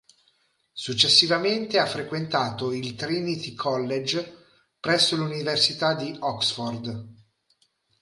[0.73, 4.45] Successivamente ha frequentato il Trinity College
[4.79, 7.07] presso l'Università di Oxford.